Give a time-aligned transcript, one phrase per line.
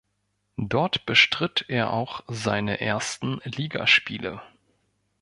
[0.57, 4.41] Dort bestritt er auch seine ersten Ligaspiele.